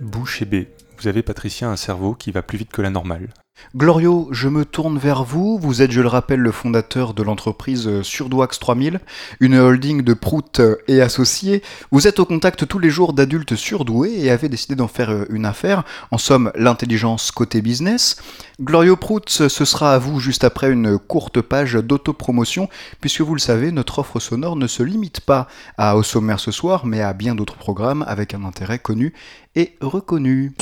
bouche 0.00 0.42
et 0.42 0.44
bée. 0.44 0.68
Vous 0.98 1.08
avez, 1.08 1.22
Patricia, 1.22 1.70
un 1.70 1.76
cerveau 1.76 2.12
qui 2.12 2.30
va 2.30 2.42
plus 2.42 2.58
vite 2.58 2.72
que 2.72 2.82
la 2.82 2.90
normale. 2.90 3.28
Glorio, 3.76 4.28
je 4.32 4.48
me 4.48 4.64
tourne 4.64 4.98
vers 4.98 5.22
vous. 5.22 5.58
Vous 5.58 5.80
êtes, 5.80 5.92
je 5.92 6.00
le 6.00 6.08
rappelle, 6.08 6.40
le 6.40 6.50
fondateur 6.50 7.14
de 7.14 7.22
l'entreprise 7.22 8.02
Surdouax 8.02 8.58
3000, 8.58 9.00
une 9.38 9.54
holding 9.54 10.02
de 10.02 10.14
prout 10.14 10.60
et 10.88 11.00
associés. 11.00 11.62
Vous 11.92 12.08
êtes 12.08 12.18
au 12.18 12.24
contact 12.24 12.66
tous 12.66 12.78
les 12.78 12.90
jours 12.90 13.12
d'adultes 13.12 13.54
surdoués 13.54 14.24
et 14.24 14.30
avez 14.30 14.48
décidé 14.48 14.74
d'en 14.74 14.88
faire 14.88 15.24
une 15.30 15.46
affaire. 15.46 15.84
En 16.10 16.18
somme, 16.18 16.50
l'intelligence 16.56 17.30
côté 17.30 17.62
business. 17.62 18.16
Glorio 18.60 18.96
Prout, 18.96 19.28
ce 19.30 19.48
sera 19.48 19.94
à 19.94 19.98
vous 19.98 20.20
juste 20.20 20.44
après 20.44 20.70
une 20.70 20.98
courte 20.98 21.40
page 21.40 21.74
d'autopromotion, 21.74 22.68
puisque 23.00 23.22
vous 23.22 23.34
le 23.34 23.40
savez, 23.40 23.72
notre 23.72 24.00
offre 24.00 24.20
sonore 24.20 24.56
ne 24.56 24.66
se 24.66 24.82
limite 24.82 25.20
pas 25.20 25.48
à 25.78 25.96
Au 25.96 26.02
sommaire 26.02 26.40
ce 26.40 26.50
soir, 26.50 26.86
mais 26.86 27.00
à 27.00 27.12
bien 27.12 27.34
d'autres 27.34 27.56
programmes 27.56 28.04
avec 28.06 28.34
un 28.34 28.44
intérêt 28.44 28.78
connu 28.78 29.14
et 29.56 29.76
reconnu. 29.80 30.52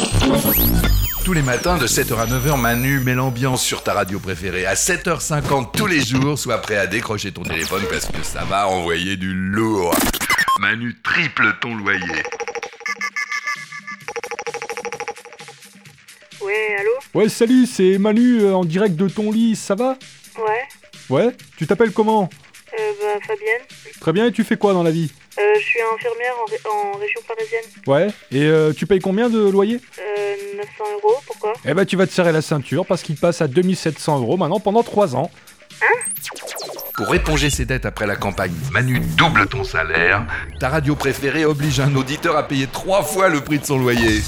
Tous 1.25 1.33
les 1.33 1.43
matins 1.43 1.77
de 1.77 1.87
7h 1.87 2.17
à 2.17 2.27
9h, 2.27 2.59
Manu 2.59 3.01
met 3.01 3.15
l'ambiance 3.15 3.63
sur 3.63 3.83
ta 3.83 3.93
radio 3.93 4.19
préférée. 4.19 4.65
À 4.67 4.75
7h50 4.75 5.73
tous 5.77 5.87
les 5.87 6.01
jours, 6.01 6.39
sois 6.39 6.59
prêt 6.59 6.77
à 6.77 6.87
décrocher 6.87 7.33
ton 7.33 7.43
téléphone 7.43 7.83
parce 7.91 8.07
que 8.07 8.23
ça 8.23 8.45
va 8.45 8.69
envoyer 8.69 9.17
du 9.17 9.33
lourd. 9.35 9.95
Manu 10.61 10.97
triple 11.03 11.55
ton 11.61 11.75
loyer. 11.77 12.23
Ouais, 16.41 16.77
allô 16.79 16.91
Ouais, 17.15 17.29
salut, 17.29 17.67
c'est 17.67 17.99
Manu 17.99 18.41
euh, 18.41 18.55
en 18.55 18.65
direct 18.65 18.97
de 18.97 19.09
ton 19.09 19.31
lit, 19.31 19.55
ça 19.55 19.75
va? 19.75 19.99
Ouais. 20.39 20.69
Ouais 21.11 21.37
Tu 21.57 21.67
t'appelles 21.67 21.93
comment? 21.93 22.31
Euh, 22.79 22.93
bah, 23.01 23.21
Fabienne. 23.27 23.63
Très 24.01 24.13
bien, 24.13 24.27
et 24.27 24.33
tu 24.33 24.45
fais 24.45 24.57
quoi 24.57 24.73
dans 24.73 24.83
la 24.83 24.91
vie 24.91 25.11
Euh, 25.39 25.43
je 25.57 25.61
suis 25.65 25.81
infirmière 25.95 26.35
en, 26.41 26.51
ré- 26.51 26.93
en 26.95 26.99
région 26.99 27.21
parisienne. 27.27 27.65
Ouais, 27.87 28.09
et 28.31 28.47
euh, 28.47 28.73
tu 28.73 28.87
payes 28.87 29.01
combien 29.01 29.29
de 29.31 29.49
loyer 29.49 29.81
Euh, 29.99 30.35
900 30.57 30.69
euros, 31.03 31.15
pourquoi? 31.27 31.53
Eh 31.65 31.75
ben 31.75 31.85
tu 31.85 31.97
vas 31.97 32.07
te 32.07 32.13
serrer 32.13 32.33
la 32.33 32.43
ceinture 32.43 32.85
parce 32.87 33.03
qu'il 33.03 33.17
passe 33.17 33.41
à 33.41 33.49
2700 33.49 34.21
euros 34.21 34.37
maintenant 34.37 34.61
pendant 34.61 34.83
3 34.83 35.17
ans. 35.17 35.31
Pour 36.97 37.15
éponger 37.15 37.49
ses 37.51 37.65
dettes 37.65 37.87
après 37.87 38.07
la 38.09 38.17
campagne, 38.17 38.53
Manu 38.73 38.99
double 39.17 39.47
ton 39.47 39.63
salaire. 39.63 40.27
Ta 40.59 40.69
radio 40.69 40.97
préférée 40.97 41.45
oblige 41.45 41.79
un 41.79 41.95
auditeur 41.95 42.37
à 42.37 42.49
payer 42.49 42.67
trois 42.67 43.05
fois 43.05 43.29
le 43.29 43.41
prix 43.41 43.61
de 43.61 43.65
son 43.65 43.79
loyer. 43.79 44.21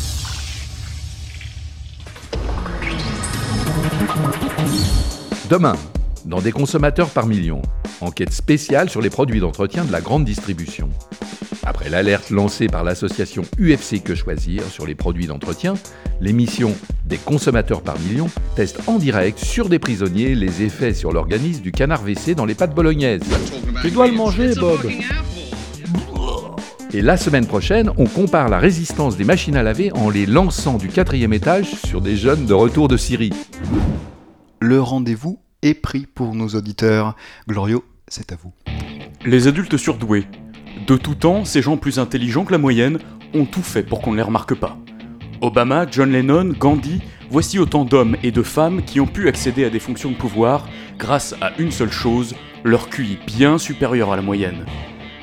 Demain, 5.48 5.76
dans 6.24 6.40
des 6.40 6.52
consommateurs 6.52 7.08
par 7.10 7.26
million, 7.26 7.60
enquête 8.00 8.32
spéciale 8.32 8.90
sur 8.90 9.00
les 9.00 9.10
produits 9.10 9.40
d'entretien 9.40 9.84
de 9.84 9.92
la 9.92 10.00
grande 10.00 10.24
distribution. 10.24 10.88
Après 11.64 11.90
l'alerte 11.90 12.30
lancée 12.30 12.66
par 12.66 12.84
l'association 12.84 13.42
UFC 13.58 14.02
Que 14.02 14.14
Choisir 14.14 14.64
sur 14.64 14.86
les 14.86 14.94
produits 14.94 15.26
d'entretien, 15.26 15.74
l'émission 16.20 16.74
Des 17.04 17.18
consommateurs 17.18 17.82
par 17.82 17.98
million 17.98 18.28
teste 18.56 18.80
en 18.86 18.98
direct 18.98 19.38
sur 19.38 19.68
des 19.68 19.78
prisonniers 19.78 20.34
les 20.34 20.62
effets 20.62 20.94
sur 20.94 21.12
l'organisme 21.12 21.62
du 21.62 21.72
canard 21.72 22.02
WC 22.02 22.34
dans 22.34 22.46
les 22.46 22.54
pâtes 22.54 22.74
bolognaises. 22.74 23.22
Tu 23.82 23.90
dois 23.90 24.06
le 24.06 24.14
manger, 24.14 24.54
Bob. 24.54 24.80
Et 26.92 27.02
la 27.02 27.16
semaine 27.16 27.46
prochaine, 27.46 27.90
on 27.98 28.06
compare 28.06 28.48
la 28.48 28.58
résistance 28.58 29.16
des 29.16 29.24
machines 29.24 29.56
à 29.56 29.62
laver 29.62 29.92
en 29.92 30.10
les 30.10 30.26
lançant 30.26 30.76
du 30.76 30.88
quatrième 30.88 31.32
étage 31.32 31.70
sur 31.86 32.00
des 32.00 32.16
jeunes 32.16 32.46
de 32.46 32.54
retour 32.54 32.88
de 32.88 32.96
Syrie. 32.96 33.32
Le 34.60 34.80
rendez-vous 34.80 35.40
est 35.62 35.74
pris 35.74 36.06
pour 36.06 36.34
nos 36.34 36.48
auditeurs. 36.48 37.14
Glorio, 37.48 37.84
c'est 38.10 38.32
à 38.32 38.36
vous. 38.36 38.52
Les 39.24 39.48
adultes 39.48 39.76
surdoués. 39.76 40.26
De 40.86 40.96
tout 40.96 41.14
temps, 41.14 41.44
ces 41.44 41.62
gens 41.62 41.76
plus 41.76 41.98
intelligents 41.98 42.44
que 42.44 42.52
la 42.52 42.58
moyenne 42.58 42.98
ont 43.34 43.46
tout 43.46 43.62
fait 43.62 43.82
pour 43.82 44.02
qu'on 44.02 44.12
ne 44.12 44.16
les 44.16 44.22
remarque 44.22 44.54
pas. 44.54 44.76
Obama, 45.40 45.86
John 45.90 46.12
Lennon, 46.12 46.52
Gandhi, 46.58 47.00
voici 47.30 47.58
autant 47.58 47.84
d'hommes 47.84 48.16
et 48.22 48.30
de 48.30 48.42
femmes 48.42 48.82
qui 48.82 49.00
ont 49.00 49.06
pu 49.06 49.28
accéder 49.28 49.64
à 49.64 49.70
des 49.70 49.78
fonctions 49.78 50.10
de 50.10 50.16
pouvoir 50.16 50.68
grâce 50.98 51.34
à 51.40 51.52
une 51.58 51.70
seule 51.70 51.92
chose, 51.92 52.34
leur 52.64 52.90
QI 52.90 53.18
bien 53.26 53.56
supérieur 53.56 54.12
à 54.12 54.16
la 54.16 54.22
moyenne. 54.22 54.66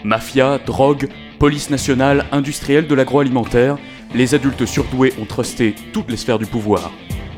Mafia, 0.04 0.58
drogue, 0.58 1.10
police 1.38 1.70
nationale, 1.70 2.26
industrielle 2.32 2.88
de 2.88 2.96
l'agroalimentaire, 2.96 3.78
les 4.16 4.34
adultes 4.34 4.66
surdoués 4.66 5.14
ont 5.22 5.26
trusté 5.26 5.76
toutes 5.92 6.10
les 6.10 6.18
sphères 6.18 6.40
du 6.40 6.46
pouvoir. 6.46 6.92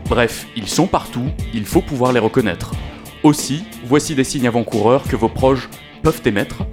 Bref, 0.07 0.47
ils 0.55 0.67
sont 0.67 0.87
partout, 0.87 1.29
il 1.53 1.65
faut 1.65 1.81
pouvoir 1.81 2.13
les 2.13 2.19
reconnaître. 2.19 2.73
Aussi, 3.21 3.65
voici 3.83 4.15
des 4.15 4.23
signes 4.23 4.47
avant-coureurs 4.47 5.03
que 5.03 5.17
vos 5.17 5.27
proches 5.27 5.69
peuvent 6.03 6.21
émettre. 6.23 6.63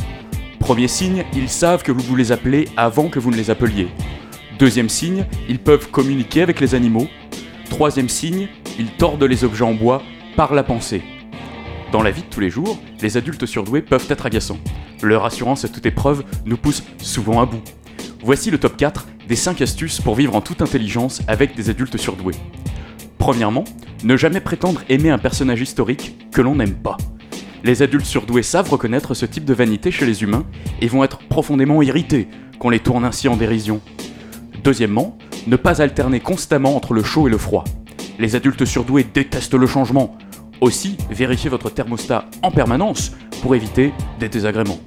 Premier 0.60 0.86
signe, 0.86 1.24
ils 1.34 1.48
savent 1.48 1.82
que 1.82 1.90
vous 1.90 2.00
vous 2.00 2.14
les 2.14 2.30
appelez 2.30 2.68
avant 2.76 3.08
que 3.08 3.18
vous 3.18 3.32
ne 3.32 3.36
les 3.36 3.50
appeliez. 3.50 3.88
Deuxième 4.56 4.88
signe, 4.88 5.26
ils 5.48 5.58
peuvent 5.58 5.90
communiquer 5.90 6.42
avec 6.42 6.60
les 6.60 6.76
animaux. 6.76 7.08
Troisième 7.68 8.08
signe, 8.08 8.46
ils 8.78 8.92
tordent 8.92 9.24
les 9.24 9.42
objets 9.42 9.64
en 9.64 9.74
bois 9.74 10.02
par 10.36 10.54
la 10.54 10.62
pensée. 10.62 11.02
Dans 11.90 12.02
la 12.02 12.12
vie 12.12 12.22
de 12.22 12.28
tous 12.28 12.40
les 12.40 12.50
jours, 12.50 12.78
les 13.02 13.16
adultes 13.16 13.46
surdoués 13.46 13.82
peuvent 13.82 14.06
être 14.08 14.26
agaçants. 14.26 14.58
Leur 15.02 15.24
assurance 15.24 15.64
à 15.64 15.68
toute 15.68 15.86
épreuve 15.86 16.22
nous 16.44 16.56
pousse 16.56 16.84
souvent 16.98 17.40
à 17.40 17.46
bout. 17.46 17.62
Voici 18.22 18.52
le 18.52 18.58
top 18.58 18.76
4 18.76 19.06
des 19.28 19.36
5 19.36 19.60
astuces 19.62 20.00
pour 20.00 20.14
vivre 20.14 20.36
en 20.36 20.40
toute 20.40 20.62
intelligence 20.62 21.22
avec 21.26 21.56
des 21.56 21.70
adultes 21.70 21.96
surdoués. 21.96 22.34
Premièrement, 23.26 23.64
ne 24.04 24.16
jamais 24.16 24.38
prétendre 24.38 24.83
aimer 24.88 25.11
un 25.11 25.18
personnage 25.18 25.61
historique 25.61 26.14
que 26.30 26.40
l'on 26.40 26.54
n'aime 26.54 26.76
pas. 26.76 26.97
Les 27.64 27.83
adultes 27.83 28.06
surdoués 28.06 28.45
savent 28.45 28.71
reconnaître 28.71 29.14
ce 29.14 29.26
type 29.26 29.45
de 29.45 29.52
vanité 29.52 29.90
chez 29.90 30.06
les 30.06 30.23
humains 30.23 30.47
et 30.80 30.87
vont 30.87 31.02
être 31.02 31.18
profondément 31.26 31.83
irrités 31.83 32.28
qu'on 32.61 32.71
les 32.71 32.78
tourne 32.78 33.04
ainsi 33.04 33.26
en 33.26 33.37
dérision. 33.37 33.80
Deuxièmement, 34.62 35.18
ne 35.49 35.56
pas 35.56 35.83
alterner 35.83 36.21
constamment 36.21 36.76
entre 36.76 36.95
le 36.95 37.02
chaud 37.02 37.26
et 37.26 37.30
le 37.33 37.37
froid. 37.37 37.64
Les 38.21 38.37
adultes 38.37 38.64
surdoués 38.64 39.02
détestent 39.12 39.54
le 39.54 39.66
changement. 39.66 40.16
Aussi, 40.61 40.97
vérifiez 41.11 41.50
votre 41.50 41.68
thermostat 41.68 42.26
en 42.45 42.52
permanence 42.52 43.11
pour 43.42 43.56
éviter 43.56 43.92
des 44.21 44.28
désagréments. 44.28 44.78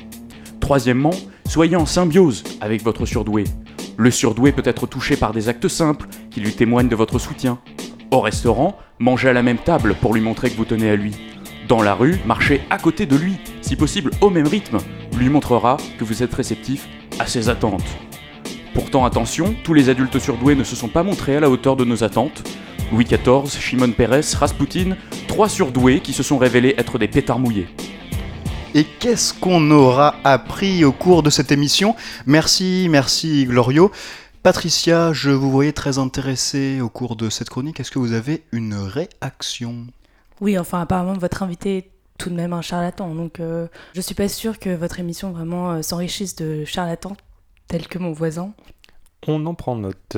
Troisièmement, 0.61 1.13
soyez 1.45 1.75
en 1.75 1.85
symbiose 1.85 2.45
avec 2.61 2.83
votre 2.83 3.05
surdoué. 3.05 3.43
Le 3.97 4.11
surdoué 4.11 4.53
peut 4.53 4.63
être 4.63 4.87
touché 4.87 5.17
par 5.17 5.33
des 5.33 5.49
actes 5.49 5.67
simples 5.67 6.07
qui 6.31 6.39
lui 6.39 6.53
témoignent 6.53 6.87
de 6.87 6.95
votre 6.95 7.19
soutien. 7.19 7.59
Au 8.11 8.21
restaurant, 8.21 8.75
mangez 8.97 9.29
à 9.29 9.33
la 9.33 9.43
même 9.43 9.59
table 9.59 9.95
pour 10.01 10.15
lui 10.15 10.21
montrer 10.21 10.49
que 10.49 10.57
vous 10.57 10.65
tenez 10.65 10.89
à 10.89 10.95
lui. 10.95 11.15
Dans 11.67 11.83
la 11.83 11.93
rue, 11.93 12.19
marchez 12.25 12.61
à 12.71 12.79
côté 12.79 13.05
de 13.05 13.15
lui, 13.15 13.37
si 13.61 13.75
possible 13.75 14.09
au 14.21 14.31
même 14.31 14.47
rythme, 14.47 14.79
lui 15.15 15.29
montrera 15.29 15.77
que 15.99 16.03
vous 16.03 16.23
êtes 16.23 16.33
réceptif 16.33 16.87
à 17.19 17.27
ses 17.27 17.49
attentes. 17.49 17.85
Pourtant 18.73 19.05
attention, 19.05 19.53
tous 19.63 19.75
les 19.75 19.89
adultes 19.89 20.17
surdoués 20.17 20.55
ne 20.55 20.63
se 20.63 20.75
sont 20.75 20.87
pas 20.87 21.03
montrés 21.03 21.35
à 21.35 21.39
la 21.39 21.51
hauteur 21.51 21.75
de 21.75 21.85
nos 21.85 22.03
attentes. 22.03 22.41
Louis 22.91 23.05
XIV, 23.05 23.59
Shimon 23.59 23.91
Peres, 23.91 24.23
Rasputin, 24.39 24.95
trois 25.27 25.47
surdoués 25.47 25.99
qui 25.99 26.13
se 26.13 26.23
sont 26.23 26.39
révélés 26.39 26.73
être 26.79 26.97
des 26.97 27.07
pétards 27.07 27.37
mouillés. 27.37 27.67
Et 28.73 28.85
qu'est-ce 28.85 29.35
qu'on 29.35 29.69
aura 29.69 30.15
appris 30.23 30.83
au 30.83 30.91
cours 30.91 31.21
de 31.21 31.29
cette 31.29 31.51
émission? 31.51 31.95
Merci, 32.25 32.87
merci 32.89 33.45
Glorio. 33.45 33.91
Patricia, 34.43 35.11
je 35.11 35.31
vous 35.31 35.51
voyais 35.51 35.73
très 35.73 35.97
intéressée 35.97 36.79
au 36.81 36.89
cours 36.89 37.15
de 37.15 37.29
cette 37.29 37.49
chronique. 37.49 37.79
Est-ce 37.79 37.91
que 37.91 37.99
vous 37.99 38.13
avez 38.13 38.43
une 38.51 38.73
réaction? 38.73 39.87
Oui, 40.39 40.57
enfin 40.57 40.81
apparemment 40.81 41.13
votre 41.13 41.43
invité 41.43 41.77
est 41.77 41.89
tout 42.17 42.29
de 42.29 42.35
même 42.35 42.53
un 42.53 42.61
charlatan, 42.61 43.13
donc 43.15 43.39
euh, 43.39 43.67
je 43.95 44.01
suis 44.01 44.15
pas 44.15 44.27
sûre 44.29 44.59
que 44.59 44.69
votre 44.69 44.99
émission 44.99 45.31
vraiment 45.31 45.71
euh, 45.71 45.81
s'enrichisse 45.81 46.35
de 46.35 46.63
charlatans 46.65 47.15
tels 47.67 47.87
que 47.87 47.97
mon 47.97 48.11
voisin. 48.13 48.53
On 49.27 49.45
en 49.45 49.53
prend 49.55 49.75
note. 49.75 50.17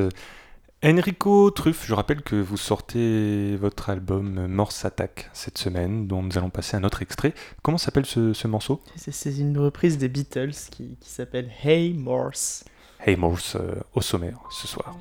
Enrico 0.83 1.51
Truff, 1.51 1.85
je 1.85 1.93
rappelle 1.93 2.21
que 2.23 2.35
vous 2.35 2.57
sortez 2.57 3.55
votre 3.57 3.89
album 3.91 4.47
Morse 4.47 4.83
Attack 4.85 5.29
cette 5.33 5.59
semaine, 5.59 6.07
dont 6.07 6.23
nous 6.23 6.37
allons 6.39 6.49
passer 6.49 6.75
un 6.75 6.83
autre 6.83 7.03
extrait. 7.03 7.33
Comment 7.61 7.77
s'appelle 7.77 8.05
ce, 8.07 8.33
ce 8.33 8.47
morceau? 8.47 8.81
C'est- 8.95 9.11
C'est 9.11 9.35
une 9.37 9.57
reprise 9.59 9.97
des 9.99 10.09
Beatles 10.09 10.53
qui, 10.71 10.97
qui 10.99 11.09
s'appelle 11.09 11.51
Hey 11.63 11.93
Morse. 11.93 12.63
Hey 13.03 13.15
Morse 13.15 13.55
euh, 13.55 13.81
au 13.95 14.01
sommaire 14.01 14.37
ce 14.51 14.67
soir. 14.67 14.95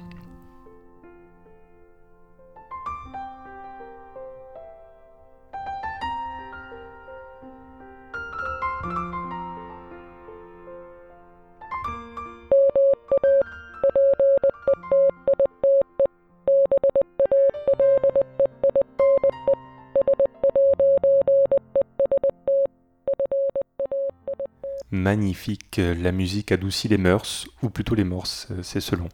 Magnifique, 24.92 25.80
la 25.80 26.10
musique 26.10 26.50
adoucit 26.50 26.88
les 26.88 26.98
mœurs, 26.98 27.46
ou 27.62 27.70
plutôt 27.70 27.94
les 27.94 28.02
morses, 28.02 28.48
euh, 28.50 28.60
c'est 28.62 28.80
selon. 28.80 29.08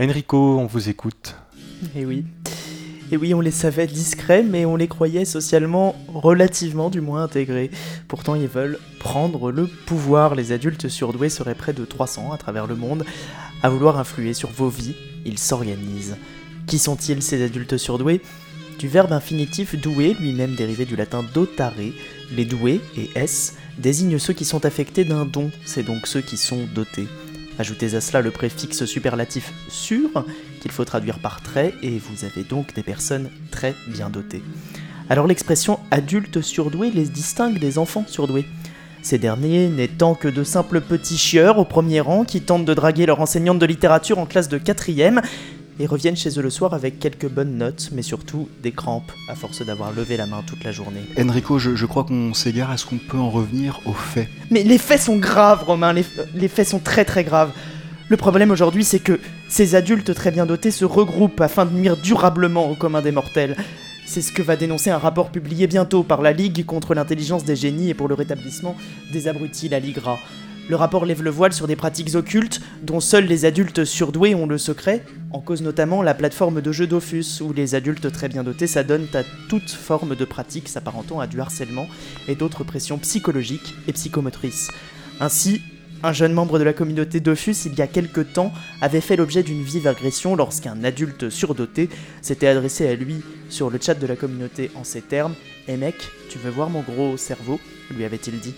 Enrico, 0.00 0.58
on 0.58 0.66
vous 0.66 0.88
écoute. 0.88 1.36
Eh 1.94 2.04
oui. 2.04 2.24
Et 3.12 3.16
oui, 3.16 3.32
on 3.32 3.40
les 3.40 3.52
savait 3.52 3.86
discrets, 3.86 4.42
mais 4.42 4.64
on 4.64 4.74
les 4.74 4.88
croyait 4.88 5.24
socialement 5.24 5.94
relativement 6.08 6.90
du 6.90 7.00
moins 7.00 7.22
intégrés. 7.22 7.70
Pourtant, 8.08 8.34
ils 8.34 8.48
veulent 8.48 8.80
prendre 8.98 9.52
le 9.52 9.68
pouvoir. 9.68 10.34
Les 10.34 10.50
adultes 10.50 10.88
surdoués 10.88 11.28
seraient 11.28 11.54
près 11.54 11.74
de 11.74 11.84
300 11.84 12.32
à 12.32 12.38
travers 12.38 12.66
le 12.66 12.74
monde 12.74 13.04
à 13.62 13.68
vouloir 13.68 14.00
influer 14.00 14.34
sur 14.34 14.50
vos 14.50 14.68
vies. 14.68 14.96
Ils 15.24 15.38
s'organisent. 15.38 16.16
Qui 16.66 16.80
sont-ils 16.80 17.22
ces 17.22 17.44
adultes 17.44 17.76
surdoués? 17.76 18.20
Du 18.80 18.88
verbe 18.88 19.12
infinitif 19.12 19.76
doué, 19.76 20.16
lui-même 20.18 20.56
dérivé 20.56 20.84
du 20.84 20.96
latin 20.96 21.24
dotare, 21.34 21.74
les 22.32 22.44
doués 22.44 22.80
et 22.96 23.10
s 23.14 23.56
désignent 23.78 24.18
ceux 24.18 24.32
qui 24.32 24.44
sont 24.44 24.64
affectés 24.64 25.04
d'un 25.04 25.24
don, 25.24 25.50
c'est 25.64 25.82
donc 25.82 26.06
ceux 26.06 26.20
qui 26.20 26.36
sont 26.36 26.66
dotés. 26.74 27.06
Ajoutez 27.58 27.94
à 27.94 28.00
cela 28.00 28.20
le 28.20 28.30
préfixe 28.30 28.84
superlatif 28.84 29.52
sur, 29.68 30.24
qu'il 30.60 30.72
faut 30.72 30.84
traduire 30.84 31.18
par 31.18 31.40
très, 31.40 31.72
et 31.82 31.98
vous 31.98 32.24
avez 32.24 32.42
donc 32.42 32.74
des 32.74 32.82
personnes 32.82 33.30
très 33.50 33.74
bien 33.86 34.10
dotées. 34.10 34.42
Alors 35.08 35.26
l'expression 35.26 35.78
adulte 35.90 36.40
surdoué 36.40 36.90
les 36.90 37.04
distingue 37.04 37.58
des 37.58 37.78
enfants 37.78 38.04
surdoués. 38.08 38.46
Ces 39.02 39.18
derniers 39.18 39.68
n'étant 39.68 40.14
que 40.14 40.28
de 40.28 40.42
simples 40.42 40.80
petits 40.80 41.18
chieurs 41.18 41.58
au 41.58 41.66
premier 41.66 42.00
rang 42.00 42.24
qui 42.24 42.40
tentent 42.40 42.64
de 42.64 42.72
draguer 42.72 43.04
leur 43.04 43.20
enseignante 43.20 43.58
de 43.58 43.66
littérature 43.66 44.18
en 44.18 44.24
classe 44.24 44.48
de 44.48 44.56
quatrième 44.56 45.20
et 45.80 45.86
reviennent 45.86 46.16
chez 46.16 46.38
eux 46.38 46.42
le 46.42 46.50
soir 46.50 46.74
avec 46.74 46.98
quelques 46.98 47.28
bonnes 47.28 47.56
notes, 47.56 47.90
mais 47.92 48.02
surtout 48.02 48.48
des 48.62 48.72
crampes 48.72 49.12
à 49.28 49.34
force 49.34 49.64
d'avoir 49.64 49.92
levé 49.92 50.16
la 50.16 50.26
main 50.26 50.42
toute 50.46 50.62
la 50.64 50.72
journée. 50.72 51.02
Enrico, 51.18 51.58
je, 51.58 51.74
je 51.74 51.86
crois 51.86 52.04
qu'on 52.04 52.34
s'égare. 52.34 52.72
Est-ce 52.72 52.86
qu'on 52.86 52.98
peut 52.98 53.18
en 53.18 53.30
revenir 53.30 53.80
aux 53.86 53.92
faits? 53.92 54.28
Mais 54.50 54.62
les 54.62 54.78
faits 54.78 55.00
sont 55.00 55.16
graves, 55.16 55.64
Romain, 55.64 55.92
les, 55.92 56.04
les 56.34 56.48
faits 56.48 56.68
sont 56.68 56.78
très 56.78 57.04
très 57.04 57.24
graves. 57.24 57.50
Le 58.08 58.16
problème 58.16 58.50
aujourd'hui, 58.50 58.84
c'est 58.84 58.98
que 58.98 59.18
ces 59.48 59.74
adultes 59.74 60.14
très 60.14 60.30
bien 60.30 60.46
dotés 60.46 60.70
se 60.70 60.84
regroupent 60.84 61.40
afin 61.40 61.64
de 61.64 61.72
nuire 61.72 61.96
durablement 61.96 62.70
au 62.70 62.74
commun 62.74 63.00
des 63.00 63.12
mortels. 63.12 63.56
C'est 64.06 64.20
ce 64.20 64.30
que 64.32 64.42
va 64.42 64.56
dénoncer 64.56 64.90
un 64.90 64.98
rapport 64.98 65.30
publié 65.30 65.66
bientôt 65.66 66.02
par 66.02 66.20
la 66.20 66.32
Ligue 66.32 66.66
contre 66.66 66.94
l'intelligence 66.94 67.44
des 67.44 67.56
génies 67.56 67.88
et 67.88 67.94
pour 67.94 68.06
le 68.06 68.14
rétablissement 68.14 68.76
des 69.12 69.26
abrutis, 69.28 69.70
la 69.70 69.80
Ligra. 69.80 70.18
Le 70.66 70.76
rapport 70.76 71.04
lève 71.04 71.22
le 71.22 71.30
voile 71.30 71.52
sur 71.52 71.66
des 71.66 71.76
pratiques 71.76 72.14
occultes 72.14 72.62
dont 72.82 73.00
seuls 73.00 73.26
les 73.26 73.44
adultes 73.44 73.84
surdoués 73.84 74.34
ont 74.34 74.46
le 74.46 74.56
secret, 74.56 75.04
en 75.30 75.40
cause 75.40 75.60
notamment 75.60 76.00
la 76.00 76.14
plateforme 76.14 76.62
de 76.62 76.72
jeu 76.72 76.86
Dofus, 76.86 77.42
où 77.42 77.52
les 77.52 77.74
adultes 77.74 78.10
très 78.10 78.30
bien 78.30 78.42
dotés 78.42 78.66
s'adonnent 78.66 79.08
à 79.12 79.24
toute 79.50 79.70
forme 79.70 80.16
de 80.16 80.24
pratique 80.24 80.68
s'apparentant 80.68 81.20
à 81.20 81.26
du 81.26 81.38
harcèlement 81.38 81.86
et 82.28 82.34
d'autres 82.34 82.64
pressions 82.64 82.96
psychologiques 82.96 83.74
et 83.86 83.92
psychomotrices. 83.92 84.70
Ainsi, 85.20 85.60
un 86.02 86.14
jeune 86.14 86.32
membre 86.32 86.58
de 86.58 86.64
la 86.64 86.72
communauté 86.72 87.20
Dofus, 87.20 87.66
il 87.66 87.74
y 87.74 87.82
a 87.82 87.86
quelque 87.86 88.22
temps, 88.22 88.52
avait 88.80 89.02
fait 89.02 89.16
l'objet 89.16 89.42
d'une 89.42 89.62
vive 89.62 89.86
agression 89.86 90.34
lorsqu'un 90.34 90.82
adulte 90.82 91.28
surdoté 91.28 91.90
s'était 92.22 92.46
adressé 92.48 92.88
à 92.88 92.94
lui 92.94 93.22
sur 93.50 93.68
le 93.68 93.78
chat 93.80 93.94
de 93.94 94.06
la 94.06 94.16
communauté 94.16 94.70
en 94.76 94.84
ces 94.84 95.02
termes 95.02 95.34
Eh 95.68 95.76
mec, 95.76 95.96
tu 96.30 96.38
veux 96.38 96.50
voir 96.50 96.70
mon 96.70 96.80
gros 96.80 97.18
cerveau? 97.18 97.60
lui 97.94 98.04
avait-il 98.04 98.40
dit. 98.40 98.54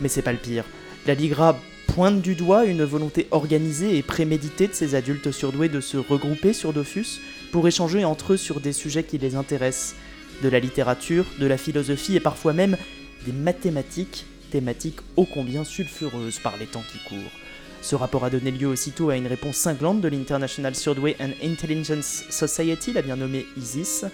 Mais 0.00 0.08
c'est 0.08 0.22
pas 0.22 0.32
le 0.32 0.38
pire. 0.38 0.64
La 1.08 1.14
Ligra 1.14 1.58
pointe 1.86 2.20
du 2.20 2.34
doigt 2.34 2.66
une 2.66 2.84
volonté 2.84 3.28
organisée 3.30 3.96
et 3.96 4.02
préméditée 4.02 4.68
de 4.68 4.74
ces 4.74 4.94
adultes 4.94 5.32
surdoués 5.32 5.70
de 5.70 5.80
se 5.80 5.96
regrouper 5.96 6.52
sur 6.52 6.74
Dofus 6.74 7.22
pour 7.50 7.66
échanger 7.66 8.04
entre 8.04 8.34
eux 8.34 8.36
sur 8.36 8.60
des 8.60 8.74
sujets 8.74 9.04
qui 9.04 9.16
les 9.16 9.34
intéressent, 9.34 9.96
de 10.42 10.50
la 10.50 10.60
littérature, 10.60 11.24
de 11.38 11.46
la 11.46 11.56
philosophie 11.56 12.14
et 12.14 12.20
parfois 12.20 12.52
même 12.52 12.76
des 13.24 13.32
mathématiques, 13.32 14.26
thématiques 14.50 15.00
ô 15.16 15.24
combien 15.24 15.64
sulfureuses 15.64 16.40
par 16.40 16.58
les 16.58 16.66
temps 16.66 16.84
qui 16.92 16.98
courent. 16.98 17.47
Ce 17.80 17.94
rapport 17.94 18.24
a 18.24 18.30
donné 18.30 18.50
lieu 18.50 18.66
aussitôt 18.66 19.10
à 19.10 19.16
une 19.16 19.26
réponse 19.26 19.56
cinglante 19.56 20.00
de 20.00 20.08
l'International 20.08 20.74
Surdway 20.74 21.16
and 21.20 21.30
Intelligence 21.42 22.24
Society, 22.28 22.92
la 22.92 23.02
bien 23.02 23.16
nommée 23.16 23.46
ISIS. 23.56 24.04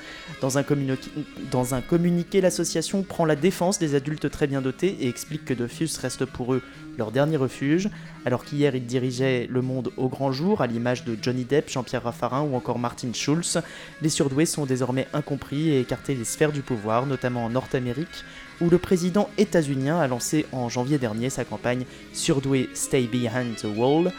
Dans 0.40 0.58
un, 0.58 0.62
communiqué, 0.62 1.10
dans 1.50 1.74
un 1.74 1.80
communiqué, 1.80 2.40
l'association 2.40 3.02
prend 3.02 3.24
la 3.24 3.36
défense 3.36 3.78
des 3.78 3.94
adultes 3.94 4.30
très 4.30 4.46
bien 4.46 4.60
dotés 4.60 4.96
et 5.00 5.08
explique 5.08 5.44
que 5.44 5.54
Dofus 5.54 5.90
reste 6.00 6.24
pour 6.26 6.54
eux 6.54 6.62
leur 6.98 7.10
dernier 7.10 7.36
refuge, 7.36 7.88
alors 8.24 8.44
qu'hier 8.44 8.74
ils 8.76 8.86
dirigeaient 8.86 9.48
le 9.50 9.62
monde 9.62 9.90
au 9.96 10.08
grand 10.08 10.30
jour, 10.30 10.60
à 10.60 10.66
l'image 10.66 11.04
de 11.04 11.16
Johnny 11.20 11.44
Depp, 11.44 11.70
Jean-Pierre 11.70 12.04
Raffarin 12.04 12.42
ou 12.42 12.54
encore 12.54 12.78
Martin 12.78 13.12
Schulz, 13.12 13.60
les 14.02 14.08
surdoués 14.08 14.46
sont 14.46 14.66
désormais 14.66 15.08
incompris 15.12 15.70
et 15.70 15.80
écartés 15.80 16.14
des 16.14 16.24
sphères 16.24 16.52
du 16.52 16.62
pouvoir, 16.62 17.06
notamment 17.06 17.44
en 17.44 17.50
Nord-Amérique, 17.50 18.24
où 18.60 18.70
le 18.70 18.78
président 18.78 19.28
états-unien 19.38 19.98
a 19.98 20.06
lancé 20.06 20.46
en 20.52 20.68
janvier 20.68 20.98
dernier 20.98 21.30
sa 21.30 21.44
campagne 21.44 21.84
Surdoué 22.12 22.68
Stay 22.74 23.06
Behind 23.06 23.56
the 23.56 23.66
Wall, 23.76 24.12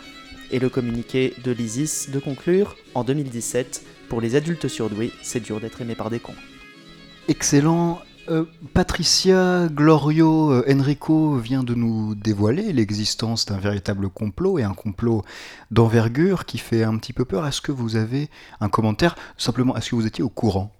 et 0.51 0.60
le 0.60 0.70
communiqué 0.70 1.34
de 1.44 1.51
l'ISIS 1.51 2.10
de 2.12 2.20
conclure 2.20 2.75
en 2.94 3.04
2017 3.04 3.84
Pour 4.10 4.22
les 4.22 4.36
adultes 4.36 4.68
surdoués, 4.68 5.12
c'est 5.22 5.39
dur 5.39 5.60
d'être 5.60 5.82
aimé 5.82 5.96
par 5.96 6.10
des 6.10 6.20
cons. 6.20 6.36
Excellent. 7.27 8.00
Euh, 8.27 8.46
Patricia 8.74 9.68
Glorio 9.68 10.51
euh, 10.51 10.65
Enrico 10.68 11.38
vient 11.38 11.63
de 11.63 11.75
nous 11.75 12.15
dévoiler 12.15 12.74
l'existence 12.74 13.46
d'un 13.46 13.60
véritable 13.60 14.10
complot 14.10 14.58
et 14.58 14.63
un 14.63 14.74
complot 14.74 15.24
d'envergure 15.70 16.46
qui 16.46 16.58
fait 16.58 16.84
un 16.84 16.98
petit 16.98 17.13
peu 17.13 17.24
peur. 17.24 17.46
Est-ce 17.46 17.62
que 17.62 17.72
vous 17.72 17.96
avez 17.98 18.30
un 18.62 18.70
commentaire? 18.70 19.15
Simplement, 19.38 19.77
est-ce 19.77 19.92
que 19.92 19.96
vous 19.96 20.08
étiez 20.08 20.24
au 20.24 20.30
courant? 20.30 20.72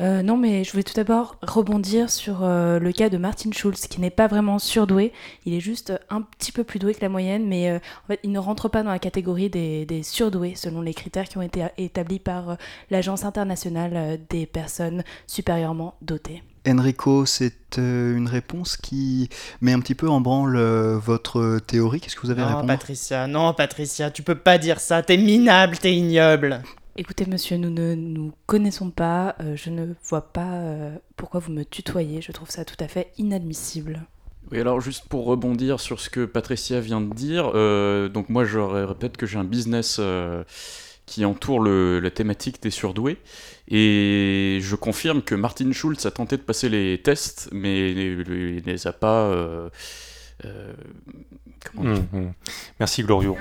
Euh, 0.00 0.22
non, 0.22 0.36
mais 0.36 0.62
je 0.62 0.70
voulais 0.70 0.84
tout 0.84 0.94
d'abord 0.94 1.36
rebondir 1.42 2.08
sur 2.08 2.44
euh, 2.44 2.78
le 2.78 2.92
cas 2.92 3.08
de 3.08 3.18
Martin 3.18 3.50
Schulz, 3.52 3.88
qui 3.88 4.00
n'est 4.00 4.10
pas 4.10 4.28
vraiment 4.28 4.58
surdoué. 4.58 5.12
Il 5.44 5.54
est 5.54 5.60
juste 5.60 5.92
un 6.08 6.22
petit 6.22 6.52
peu 6.52 6.62
plus 6.62 6.78
doué 6.78 6.94
que 6.94 7.00
la 7.00 7.08
moyenne, 7.08 7.46
mais 7.48 7.70
euh, 7.70 7.78
en 8.04 8.06
fait, 8.08 8.20
il 8.22 8.30
ne 8.30 8.38
rentre 8.38 8.68
pas 8.68 8.82
dans 8.82 8.90
la 8.90 9.00
catégorie 9.00 9.50
des, 9.50 9.86
des 9.86 10.02
surdoués, 10.04 10.54
selon 10.54 10.82
les 10.82 10.94
critères 10.94 11.28
qui 11.28 11.36
ont 11.36 11.42
été 11.42 11.66
établis 11.78 12.20
par 12.20 12.50
euh, 12.50 12.54
l'Agence 12.90 13.24
internationale 13.24 14.20
des 14.30 14.46
personnes 14.46 15.02
supérieurement 15.26 15.94
dotées. 16.00 16.42
Enrico, 16.68 17.24
c'est 17.26 17.78
euh, 17.78 18.16
une 18.16 18.28
réponse 18.28 18.76
qui 18.76 19.28
met 19.60 19.72
un 19.72 19.80
petit 19.80 19.94
peu 19.94 20.08
en 20.08 20.20
branle 20.20 20.56
euh, 20.56 20.98
votre 20.98 21.58
théorie. 21.66 22.00
Qu'est-ce 22.00 22.16
que 22.16 22.22
vous 22.22 22.30
avez 22.30 22.42
à 22.42 22.46
Non, 22.46 22.50
répondre? 22.56 22.68
Patricia, 22.68 23.26
non, 23.26 23.54
Patricia, 23.54 24.10
tu 24.10 24.22
peux 24.22 24.34
pas 24.34 24.58
dire 24.58 24.80
ça, 24.80 25.02
t'es 25.02 25.16
minable, 25.16 25.78
t'es 25.78 25.94
ignoble. 25.94 26.62
Écoutez, 27.00 27.26
monsieur, 27.26 27.56
nous 27.58 27.70
ne 27.70 27.94
nous 27.94 28.32
connaissons 28.46 28.90
pas. 28.90 29.36
euh, 29.40 29.54
je 29.54 29.70
ne 29.70 29.94
vois 30.04 30.32
pas 30.32 30.54
euh, 30.54 30.96
pourquoi 31.16 31.38
vous 31.38 31.52
me 31.52 31.62
tutoyez. 31.64 32.20
Je 32.20 32.32
trouve 32.32 32.50
ça 32.50 32.64
tout 32.64 32.74
à 32.80 32.88
fait 32.88 33.12
inadmissible. 33.18 34.02
Oui, 34.50 34.58
alors 34.60 34.80
juste 34.80 35.04
pour 35.08 35.24
rebondir 35.26 35.78
sur 35.78 36.00
ce 36.00 36.10
que 36.10 36.24
Patricia 36.24 36.80
vient 36.80 37.00
de 37.00 37.14
dire, 37.14 37.52
euh, 37.54 38.08
donc 38.08 38.30
moi 38.30 38.44
je 38.44 38.58
répète 38.58 39.16
que 39.16 39.26
j'ai 39.26 39.38
un 39.38 39.44
business 39.44 39.98
euh, 40.00 40.42
qui 41.06 41.24
entoure 41.24 41.60
le- 41.60 42.00
la 42.00 42.10
thématique 42.10 42.60
des 42.62 42.70
surdoués, 42.70 43.18
et 43.68 44.58
je 44.60 44.74
confirme 44.74 45.20
que 45.22 45.34
Martin 45.34 45.70
Schulz 45.70 46.04
a 46.06 46.10
tenté 46.10 46.36
de 46.38 46.42
passer 46.42 46.68
les 46.70 47.00
tests, 47.00 47.50
mais 47.52 47.92
il 47.92 48.18
ne 48.18 48.60
les 48.72 48.86
a 48.86 48.92
pas... 48.94 49.24
euh, 49.26 49.68
euh, 50.46 50.72
comment 51.70 51.92
dire 51.92 52.02
hum. 52.14 52.32
Merci 52.80 53.02
Glorio. 53.02 53.36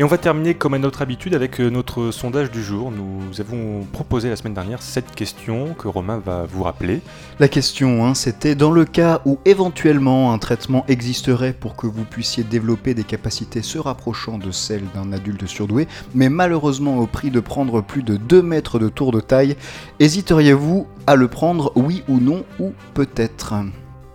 Et 0.00 0.04
on 0.04 0.06
va 0.06 0.16
terminer 0.16 0.54
comme 0.54 0.74
à 0.74 0.78
notre 0.78 1.02
habitude 1.02 1.34
avec 1.34 1.60
euh, 1.60 1.70
notre 1.70 2.12
sondage 2.12 2.52
du 2.52 2.62
jour. 2.62 2.92
Nous 2.92 3.40
avons 3.40 3.84
proposé 3.92 4.28
la 4.28 4.36
semaine 4.36 4.54
dernière 4.54 4.80
cette 4.80 5.12
question 5.12 5.74
que 5.74 5.88
Romain 5.88 6.22
va 6.24 6.46
vous 6.48 6.62
rappeler. 6.62 7.00
La 7.40 7.48
question, 7.48 8.06
hein, 8.06 8.14
c'était 8.14 8.54
dans 8.54 8.70
le 8.70 8.84
cas 8.84 9.20
où 9.24 9.40
éventuellement 9.44 10.32
un 10.32 10.38
traitement 10.38 10.84
existerait 10.86 11.52
pour 11.52 11.74
que 11.74 11.88
vous 11.88 12.04
puissiez 12.04 12.44
développer 12.44 12.94
des 12.94 13.02
capacités 13.02 13.60
se 13.60 13.80
rapprochant 13.80 14.38
de 14.38 14.52
celles 14.52 14.86
d'un 14.94 15.12
adulte 15.12 15.46
surdoué, 15.46 15.88
mais 16.14 16.28
malheureusement 16.28 16.98
au 16.98 17.08
prix 17.08 17.32
de 17.32 17.40
prendre 17.40 17.80
plus 17.80 18.04
de 18.04 18.16
2 18.16 18.40
mètres 18.40 18.78
de 18.78 18.88
tour 18.88 19.10
de 19.10 19.20
taille, 19.20 19.56
hésiteriez-vous 19.98 20.86
à 21.08 21.16
le 21.16 21.26
prendre, 21.26 21.72
oui 21.74 22.04
ou 22.06 22.20
non, 22.20 22.44
ou 22.60 22.72
peut-être? 22.94 23.52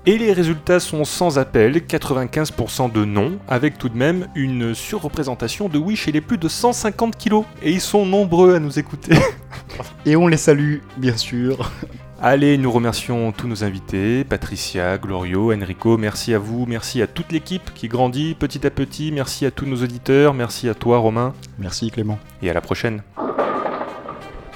Et 0.06 0.18
les 0.18 0.34
résultats 0.34 0.82
sont 0.82 1.06
sans 1.06 1.40
appel, 1.40 1.78
95% 1.78 2.92
de 2.92 3.06
non, 3.06 3.40
avec 3.48 3.78
tout 3.78 3.88
de 3.88 3.98
même 3.98 4.28
une 4.36 4.76
surreprésentation 4.76 5.70
de 5.70 5.78
oui 5.78 5.96
chez 5.96 6.12
les 6.12 6.20
plus 6.20 6.38
de 6.38 6.50
150 6.50 7.16
kilos. 7.16 7.46
Et 7.62 7.72
ils 7.72 7.80
sont 7.80 8.06
nombreux 8.06 8.56
à 8.56 8.60
nous 8.60 8.78
écouter. 8.78 9.16
Et 10.06 10.18
on 10.18 10.28
les 10.28 10.36
salue, 10.36 10.80
bien 10.98 11.16
sûr. 11.16 11.72
Allez, 12.22 12.58
nous 12.58 12.70
remercions 12.70 13.32
tous 13.32 13.48
nos 13.48 13.64
invités, 13.64 14.26
Patricia, 14.26 14.98
Glorio, 14.98 15.54
Enrico, 15.54 15.98
merci 15.98 16.34
à 16.34 16.40
vous, 16.40 16.66
merci 16.66 17.02
à 17.02 17.08
toute 17.08 17.32
l'équipe 17.32 17.74
qui 17.74 17.88
grandit 17.88 18.36
petit 18.36 18.68
à 18.68 18.70
petit, 18.70 19.12
merci 19.14 19.46
à 19.46 19.52
tous 19.52 19.66
nos 19.66 19.84
auditeurs, 19.84 20.34
merci 20.34 20.68
à 20.68 20.74
toi 20.74 20.98
Romain. 20.98 21.34
Merci 21.60 21.92
Clément. 21.92 22.20
Et 22.42 22.50
à 22.50 22.54
la 22.54 22.62
prochaine. 22.62 23.04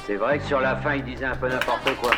C'est 0.05 0.15
vrai 0.15 0.39
que 0.39 0.45
sur 0.45 0.59
la 0.59 0.75
fin, 0.75 0.95
il 0.95 1.03
disait 1.03 1.25
un 1.25 1.35
peu 1.35 1.47
n'importe 1.47 1.89
quoi. 2.01 2.11